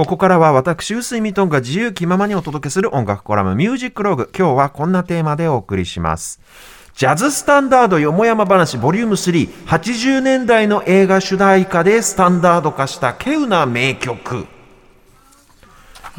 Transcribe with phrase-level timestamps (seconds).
[0.00, 4.30] ここからは私、臼井ミトンが自由気ままにお届けする音楽コラムミュージックログ。
[4.34, 6.40] 今日はこんなテーマでお送りします。
[6.94, 14.46] ジャズスタンダードよもやま話ボリューム3、80年代の映画主題歌でスタンダード化した稀有な名曲。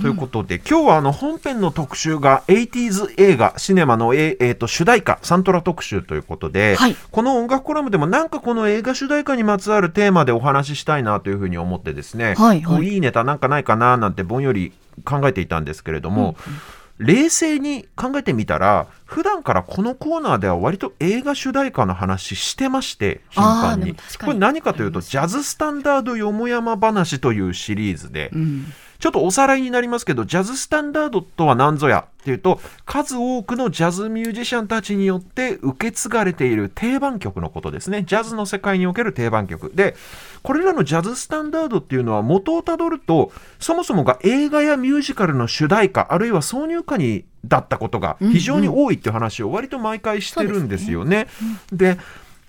[0.02, 14.74] ということで、今日はあの本編の特集が 80s 映画、シネマの、えー、と主題歌、サントラ特集ということで、はい、この音楽コラムでもなんかこの映画主題歌にまつわるテーマでお話ししたいなというふうに思ってですね、はいはい、いいネタなんかないかななんてぼんより
[15.06, 16.60] 考えていたんですけれども、うんうん。
[17.02, 23.96] 冷静に考えてみたら普段からこのコーナーでは割と映画主題歌の話してまして頻繁に。
[23.96, 38.04] これ何かというと「ジャズスタンダードよもやま話」というシリーズで、うん、ちょっとおさらいになりますけど、ジャズスタンダードとは何ぞやっていうと、数多くのジャズミュージシャンたちによって受け継がれている定番曲のことですね。
[38.04, 39.72] ジャズの世界における定番曲。
[39.74, 39.96] で、
[40.44, 51.28] これらのジャズスタンダードっていうのは元をたどると、そもそもが映画やミュージカルの主題歌、あるいは挿入歌にだったことが非常に多いっていう話を割と毎回してるんですよね。
[51.72, 52.02] で、ね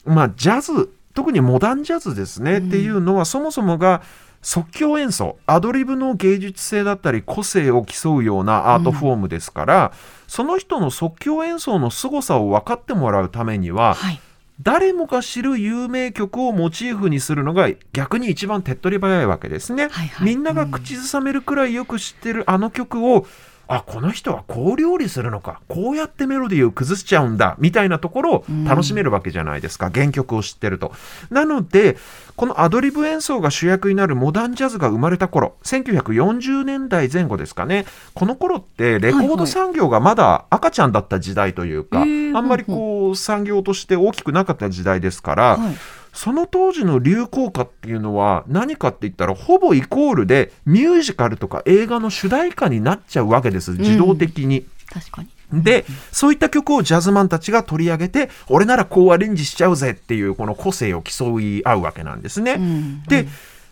[0.05, 4.03] まあ、ジャズ、特にモダンジャズですね、っていうのはそもそもが
[4.43, 14.21] 即興演奏アドリブの芸術性だったり個性を競うようなアートフォームですから、うん、その人の即興演奏の凄さを分かってもらうためには、はい、
[14.61, 19.89] 誰もが知る有名曲をモチーフにするのが逆に一番手っ取り早いわけですね。
[19.89, 23.27] はいはい、みんなが口ずさめるくらいよく知ってるあの曲を
[23.69, 25.61] あこの人はこう料理するのか。
[25.69, 27.57] こうやってメロディーを崩しちゃうんだ。
[27.59, 30.93] みたいなところを楽しめるわけじゃないですか、うん、原曲を知ってると。
[31.31, 31.97] なので
[32.37, 35.55] このアドリブ演奏が主役になるモダンジャズが生まれた頃。
[35.65, 37.87] 1940年代前後ですかね。
[38.15, 45.57] この頃ってレコード産業がまだ赤ちゃんだった時代というか、はいはい、あんまりこう産業として大きくなかった時代ですから。
[45.57, 45.75] はい
[46.13, 54.61] その当時の流行歌っていうのは何かって言ったらほぼイコールでミュージカルとか映画の主題歌になっちゃうわけです自動的に。
[54.61, 62.53] うん、確かにで、そういった曲をジャズマンたちが取り上げて、俺ならこうアレンジしちゃうぜっていうこの個性を競い合うわけなんですね。
[62.53, 63.27] うん、で、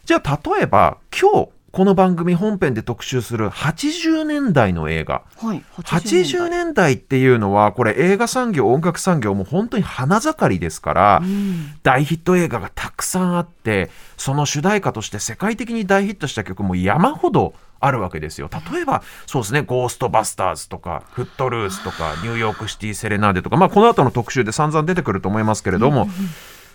[0.05, 6.95] じゃあ例えば今日この番組本編で特集する80年代の映画、はい、80, 年代。
[6.95, 18.51] っていうのはこれ映画産業音楽産業も本当に花盛りですから、うん、大ヒット映画がたくさんあってその主題歌として世界的に大ヒットした曲も山ほどあるわけですよ。
[18.73, 26.11] 例えばそうですね「ゴーストバスターズ」とか「フットルース」とか「ニューヨークシティ・セレナーデ」とか、まあ、この後の特集で散々出てくると思いますけれども、うん、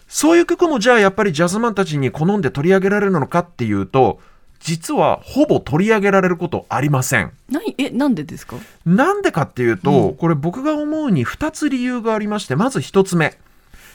[0.08, 4.20] そういう曲もじゃあやっぱりジャズマンたちに好んで取り上げられるのかっていうと
[4.66, 7.32] 実はほぼ取り上げられることありません。
[7.78, 8.56] えなんでですか？
[8.84, 13.38] なんでかっていうと、うん、これ僕が思うに2つ理由がありましてまず1つ目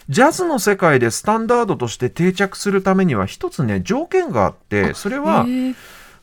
[0.09, 5.45] ジャズの世界でスタンダードとして定着するためには1つね条件があってそれは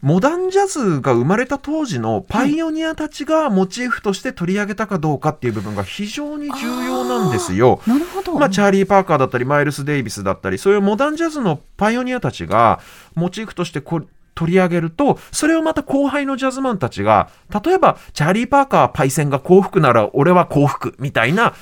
[0.02, 7.81] モダンジャズが生まれた当時のパイオニアたちがモチーフとして取り上げたかどうかっていう部分が非常に重要なんですよ。
[7.88, 8.38] なるほど。
[8.38, 12.79] まあ、チャーリー・パーカーだったりマイルス・デイビスだったりそういうモダンジャズのパイオニアたちが
[13.16, 14.03] モチーフとしてこ
[14.38, 17.30] 取り上げると、それをまた後輩のジャズマンたちが、
[17.66, 21.56] 例えば、チャーリー・パーカーパイセンが幸福なら俺は幸福みたいな、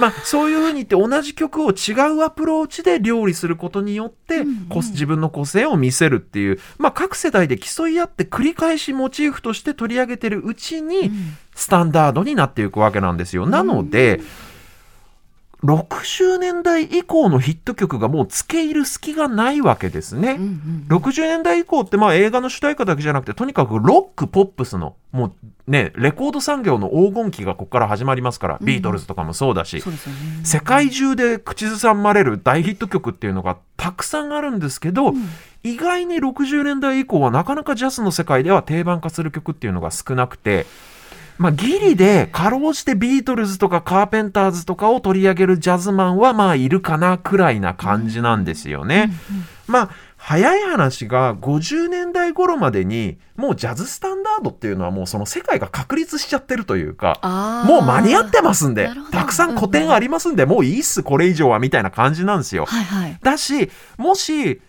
[0.00, 11.10] まあ、そういうふうに言って同じ曲を違うアプローチで料理することによって、うんうん、自分の個性を見せるっていう、まあ、各世代で競い合って繰り返しモチーフとして取り上げてるうちに、
[11.54, 13.46] スタンダードになっていくわけなんですよ。
[13.46, 14.47] なので、うん
[15.64, 20.32] 60年代以降のヒット曲がもう付け入る隙がないわけですね。
[20.32, 25.32] うんうんうん、60年代以降ってまあ映画の主題歌だけじゃなくてとにかくロックポップスのもう
[25.66, 29.82] ねレコード産業の黄金期がここから始まりますから、うん、ビートルズとかもそうだし、ね、
[30.44, 35.28] 世界中で口ずさまれる大ヒット曲っていうのがたくさんあるんですけど、うん、
[35.64, 40.66] 意外に60年代以降はなかなかジャズの世界では定番化する曲っていうのが少なくて。
[41.38, 49.10] まあ、ギリでかろうじてビートルズとかカーペンターズとかを取り上げるジャズマンはまあいるかなくらいな感じなんですよね。
[49.66, 49.90] まあ
[50.20, 57.20] 早い話が50年代頃までにもうジャズスタンダードっていうのはもうその世界が確立しちゃってるというか
[57.66, 62.64] もう間に合ってますんでたくさん古典ありますんで、もういいっすこれ以上はみたいな感じなんですよ。
[62.66, 64.60] はいはい、だしもし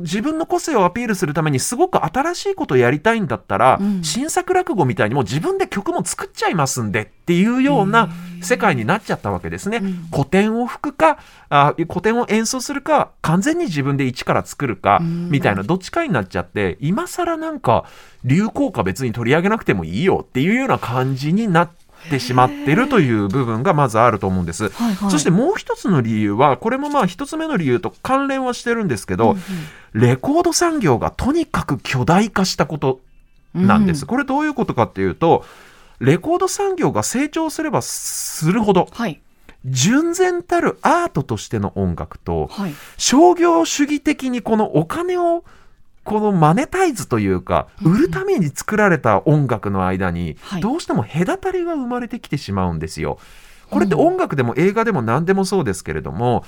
[0.00, 8.08] 自分の個性をアピールするためにすごく新しいことをやりたいんだったら、うん、新作落語みたいにもう自分で曲も作っちゃいますんでっていうような
[8.42, 9.78] 世界になっちゃったわけですね。
[9.78, 11.18] うん、古典を吹くか
[11.50, 17.84] あ古典を演奏するか完全に自分で一から作るかみたいなどっちかになっちゃって今更なんか
[18.24, 21.70] 流行歌別に取り上げなくてもいいよっていうような感じになっ
[22.10, 24.68] てしまってるという部分がまずあると思うんです。
[24.70, 25.10] はいはい。
[25.10, 30.00] そしてもう一つの理由はこれもまあ一つ目の理由と関連はしてるんですけど、うんうん。
[30.00, 33.00] レコード産業がとにかく巨大化したこと
[33.54, 34.02] なんです。
[34.02, 34.08] うん。
[34.08, 35.44] これどういうことかっていうと
[36.00, 39.20] レコード産業が成長すればするほどはい。
[39.64, 42.74] 純然たるアートとしての音楽とはい。
[42.96, 45.44] 商業主義的にこのお金を
[46.04, 50.62] このマネタイズというかうん売るために作られた音楽の間にはい。
[50.62, 53.18] どうしても隔たりが生まれてきてしまうんですよ。
[53.70, 56.44] これって音楽でも映画でも何でもそうですけれども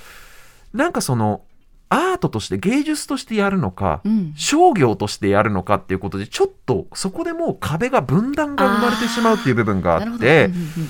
[0.73, 1.43] なんかその
[1.91, 4.33] アートとして芸術としてやるのかうん。
[4.37, 10.89] 商業としてやるのかっていうことでちょっとそこでもう壁が分断が生まれてしまうっていう部分があってうんうんうん。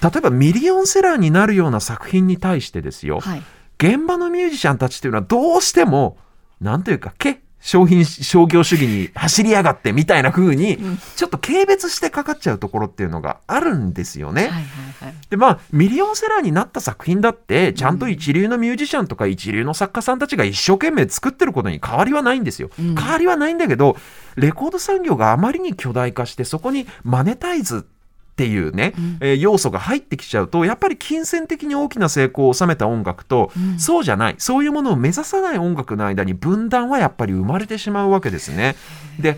[0.00, 3.20] 例えばミリオンセラーになるような作品に対してですよ。
[3.20, 3.42] はい。
[3.78, 6.18] 現場のミュージシャンたちっていうのはどうしても
[6.60, 14.50] なんというかけ商品商業主義に走りやがってみたいな風にうんちょっと軽蔑してかかっちゃうところっていうのがあるんですよね。
[15.30, 22.68] でまあミリオンセラーになった作品だってちゃんと一流のミュージシャンとか一流の作家さんたちが一生懸命作ってることに変わりはないんですよ。
[22.78, 23.96] うん変わりはないんだけど
[24.34, 27.86] レコード産業があまりに巨大化してそこにマネタイズ
[28.42, 29.18] っていうね、うん。
[29.20, 33.78] えー要素が入ってきちゃうとやっぱり金銭的に大きな成功を収めた音楽と、うん。
[33.78, 38.74] そうじゃないそういうものを目指さない音楽の間に分断はやっぱり生まれてしまうわけですね。
[39.20, 39.36] で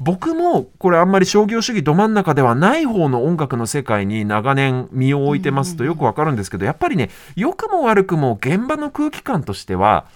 [0.00, 10.06] 僕もこれあんまり商業主義ど真ん中ではない方の音楽の世界に長年身を置いてますとよくわかるんですけどやっぱりね良くも悪くも現場の空気感としては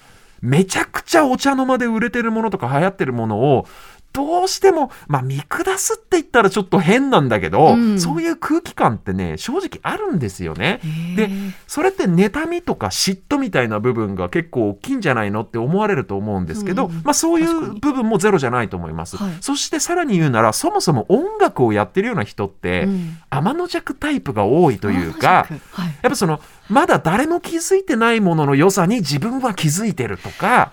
[0.41, 3.67] めちゃくちゃお茶の間で売れてるものとか流行ってるものを
[4.13, 8.01] どうしても、まあ、見下すって言ったらちょっと変なんだけど、うん。
[8.01, 10.81] そういう空気感ってね正直あるんですよね。
[11.17, 11.29] で
[11.67, 17.03] それって妬みとか嫉妬みたいな部分が結構大きいんじゃないのって思われると思うんですけど、うんうん。
[17.05, 19.33] まあ、そういう部分もゼロじゃないと思います、はい。
[19.43, 23.19] そしてさらに言うならそもそも音楽をやってるような人って、うん。
[23.29, 25.87] 天の弱タイプが多いというかはい。
[26.03, 30.73] やっぱそのまだ誰も気づいてないものの良さに自分は気づいてるとか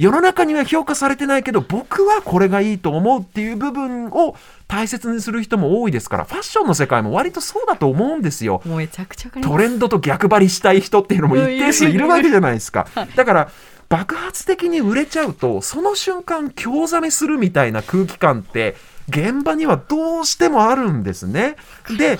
[0.00, 4.34] 世の中には評価されてないけど僕はこれがいいと思うっていう部分を
[4.66, 8.62] 大切にする人も多いですからファッションの世界も割とそうだと思うんですよ。
[8.64, 12.86] もうめちゃくちゃトレンドと逆張りしたい人っていうのも一定数いるわけじゃないですか。
[13.14, 13.50] だから
[13.90, 18.76] 爆発的に売れちゃうとその瞬間興ざめするみたいな空気感って
[19.10, 21.56] 現場にはどうしてもあるんですね。
[21.98, 22.18] で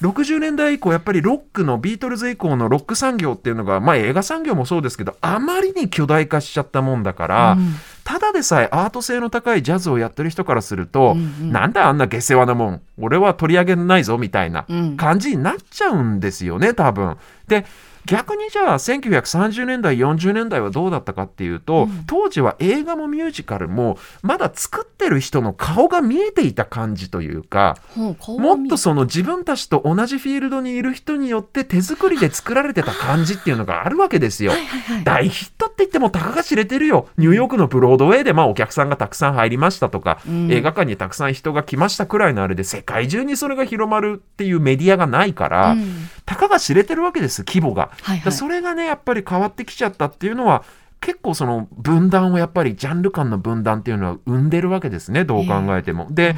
[0.00, 7.74] 60年代以降やっぱりロックのビートルズ以降のロック産業っていうのが、まあ、映画産業もそうですけどあまりに巨大化しちゃったもんだから、うん。
[8.04, 11.52] ただでさえアート性の高いジャズをやってる人からすると、うんうん。
[11.52, 14.96] なんだあんな下世話なもん俺は取り上げないぞみたいなうん。
[14.96, 17.16] 感じになっちゃうんですよね多分。
[17.48, 17.66] で
[18.08, 22.04] 逆にじゃあ1930年代40年代はどうだったかっていうと、うん。
[22.06, 34.52] 当時は映画もミュージカルもまだ作ってる人の顔が見えていた感じというかほう顔が見もっとその自分たちと同じフィールドにいる人によって手作りで作られてた感じっていうのがあるわけですよ。
[34.52, 35.04] はいはいはい。
[35.04, 37.08] 大ヒットって言ってもたかが知れてるよ。
[37.18, 40.50] ニューヨークのブロードウェイでまあお客さんがたくさん入りましたとか、うん。
[40.50, 47.90] 映画館にたくさん人が来ましたくらいのあれで世界中にそれが広まるっていうメディアがないから、うんたかが知れてるわけです規模が。
[48.02, 50.62] はいはいだそれがねやっぱり変わってきちゃったっていうのは
[51.00, 56.08] 結構その分断をやっぱりジャンル間の分断っていうのは生んでるわけですねどう考えても。
[56.10, 56.36] で、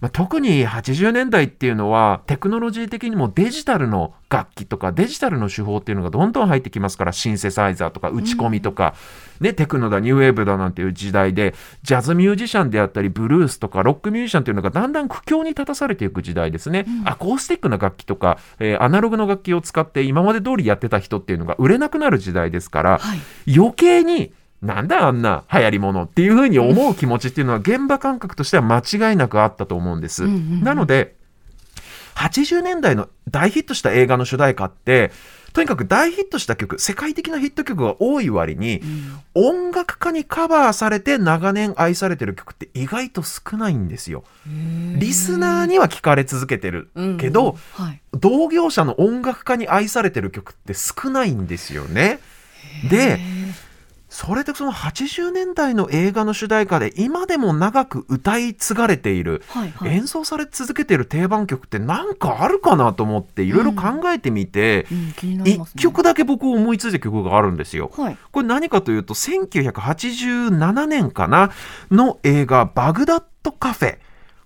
[0.00, 8.94] まあ、特に80年代っていうのはテクノロジー的にもデジタルの楽器とかデジタルの手法っていうのがどんどん入ってきますからシンセサイザーとか打ち込みとか、
[9.40, 23.18] ね、テクノだニューウェーブだなんていう時代でジャズミュージシャンであったりブルースとかロックミュージシャンっていうのがだんだん苦境に立たされていく時代ですね、アコースティックな楽器とか、えーアナログの楽器を使って今まで通りやってた人っていうのが売れなくなる時代ですから、はい。
[23.54, 30.24] 余計になんだあんな流行りものっていうふうに思う気持ちっていうのは現場感覚としては間違いなくあったと思うんです。
[30.24, 31.16] うんうんうんなので
[32.16, 35.12] 80年代の大ヒットした映画の主題歌って
[35.52, 38.82] とにかく大ヒットした曲世界的なヒット曲が多い割に、
[39.34, 44.24] 音楽家にカバーされて長年愛されてる曲って意外と少ないんですよ。
[44.46, 52.18] リスナーには聞かれ続けてるけど、はい同業者の音楽家に愛されてる曲って少ないんですよね。
[52.90, 53.20] で
[54.08, 59.90] それでその80年代の映画の主題歌で今でも長く歌い継がれている、はいはい。
[59.90, 65.82] 演奏され続けている定番曲って何かあるかなと思っていろいろ考えてみて、うん気になり一ますね。
[65.82, 67.90] 曲だけ僕思いついた曲があるんですよ。
[67.94, 71.50] はいこれ何かというと1987年かな
[71.90, 73.98] の映画「バグダッドカフェ」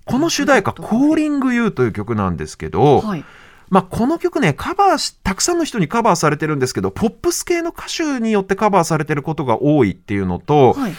[0.04, 1.14] この主題歌「バグダッドカフェ。
[1.14, 3.24] Calling You」という曲なんですけど、はい
[3.72, 10.92] まあ、この曲ねカバーしたくさんの人にカバーされてるんですけどポップス系の歌手によってカバーされてることが多いっていうのと、はい。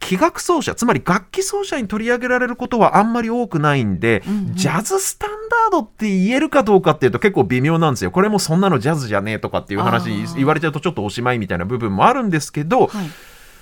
[0.00, 8.12] 器楽奏者つまり楽器奏者に取り上げられることはあんまり多くないんで、うんうん、ジャズスタンダードって言えるかどうかっていうと結構微妙なんですよ。
[8.12, 13.06] これもそんなのジャズじゃねえとかっていう話言われちゃうとちょっとおしまいみたいな部分もあるんですけど、はい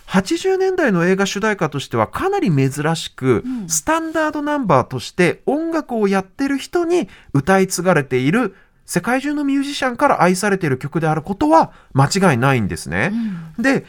[0.09, 13.11] 80年代の映画主題歌としてはかなり珍しく、うん、スタンダードナンバーとして音楽をやってる人に歌い継がれている世界中のミュージシャンから愛されている曲であることは間違いないんですね。
[13.59, 13.85] うん、で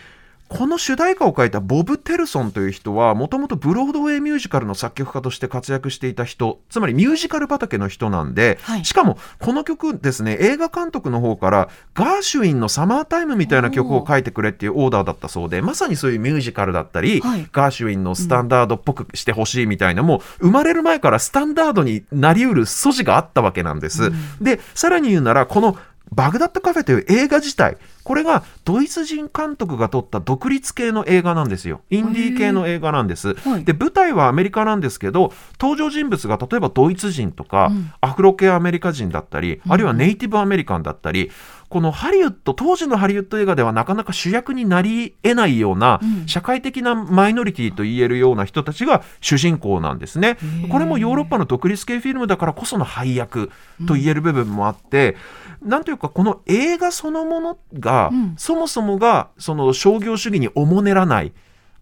[0.49, 24.05] この主題歌を書いたボブ・テルソンという人はもともとブロードウェイミュージカルの作曲家として活躍していた人つまりミュージカル畑の人なんで、はい、しかもこの曲ですね映画監督の方からガーシュウィンの「サマータイム」みたいな曲を書いてくれっていうオーダーだったそうでまさにそういうミュージカルだったり、はい、ガーシュウィンのスタンダードっぽくしてほしいみたいな、もう生まれる前からスタンダードになりうる素地があったわけなんです。
[24.05, 25.77] うん、でさらに言うならこの
[26.11, 31.81] バグダッドカフェという映画自体、これがドイツ人監督が撮った独立系の映画なんですよ。
[31.89, 33.35] インディー系の映画なんです。
[33.65, 41.31] で、舞台はアメリカなんですけど、登場人物が例えばドイツ人とか、うん、アフロ系アメリカ人だったり、あるいはネイティブアメリカンだったり、
[41.69, 50.37] このハリウッド、当時のハリウッド映画ではなかなか主役になり得ないような、社会的なマイノリティと言えるような人たちが主人公なんですね。
[50.71, 53.51] これもヨーロッパの独立系フィルムだからこその配役
[53.87, 55.17] と言える部分もあって、
[55.61, 61.33] なんというかこの映画そのものが、そもそもがその商業主義におもねらない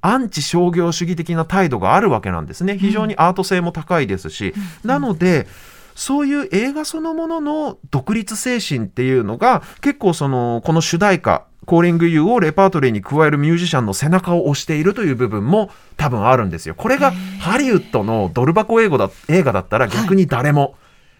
[0.02, 2.78] アンチ商業主義的な態度があるわけなんですね。
[2.78, 5.48] 非常にアート性も高いですし、なので
[5.96, 16.76] そういう映画そのものの独立精神っていうのが結構そのこの主題歌コーリング U をレパートリーに加えるミュージシャンの背中を押しているという部分も多分あるんですよ。
[16.76, 20.76] これがハリウッドのドル箱英語だ映画だったら逆に誰も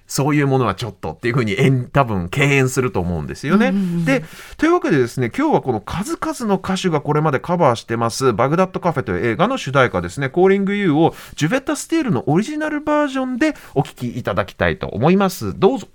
[0.08, 1.56] そういうものはちょっとっていうふうに
[1.92, 3.70] 多分敬遠すると思うんですよね。
[3.70, 4.24] うんうんうん、で
[4.58, 15.58] というわけでですね今日はこの数々の歌手がこれまでカバーしてますバグダッドカフェという映画の主題歌ですね「コーリング U」をジュベッタ・スティールのオリジナルバージョンでお聴きいただきたいと思います。
[15.58, 15.88] どうぞ。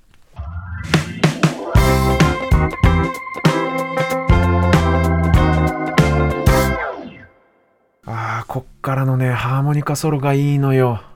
[8.07, 11.10] ああこっからのねハーモニカソロがいいのよ。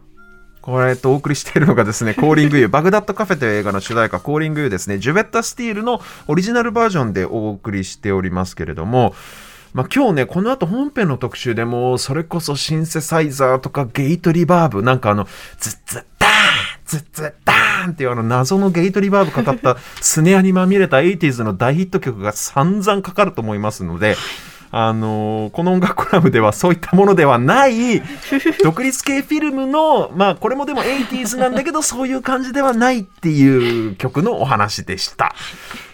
[0.64, 9.14] これ、と、お送りしているのがですね、 Calling You、バグダッドカフェという映画の主題歌、 Calling You ですね、ジュベッタ・スティールのオリジナルバージョンでお送りしておりますけれども、
[9.74, 15.28] まあ、今日ね、この後本編の特集でも、それこそシンセサイザーとか gate reverb、なんかあの、
[15.58, 16.32] ズッズッダーン
[16.86, 24.16] ズッズッダーンっていうあの謎の gate reverb かかったスネアにまみれた 80s の大ヒット曲が散々かかると思いますので、
[24.76, 28.02] あのー、この音楽コラムではそういったものではない
[28.64, 35.32] 独立系フィルムのまあこれもでも 80s なんだけどそういう感じではないっていう曲のお話でした。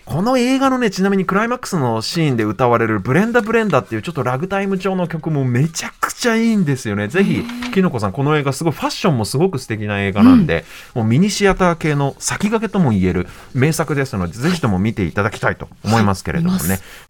[0.06, 7.06] この映画のね、ちなみにクライマックスのシーンで歌われるブレンダブレンダっていうちょっとラグタイム調の曲もめちゃくちゃいいんですよね。
[7.06, 10.64] ぜひ、きのこさん、この映画すごいファッションもすごく素敵な映画なんで、
[10.96, 16.68] うん、もうミニシアター系の先駆けとも言える名作ですので、ぜひとも見ていただきたいと思いますけれどもね。
[16.70, 17.09] はい